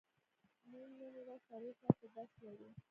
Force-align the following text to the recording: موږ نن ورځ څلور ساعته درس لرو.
موږ 0.71 0.89
نن 0.99 1.13
ورځ 1.19 1.41
څلور 1.49 1.73
ساعته 1.81 2.07
درس 2.15 2.31
لرو. 2.45 2.69